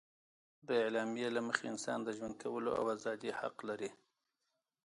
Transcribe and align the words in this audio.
د 0.67 0.69
اعلامیې 0.83 1.27
له 1.35 1.41
مخې 1.47 1.65
انسان 1.73 1.99
د 2.03 2.09
ژوند 2.17 2.35
کولو 2.43 2.71
او 2.79 2.85
ازادي 2.95 3.31
حق 3.39 3.57
لري. 3.69 3.89